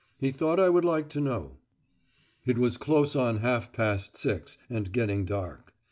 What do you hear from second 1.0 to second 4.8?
to know. It was close on half past six,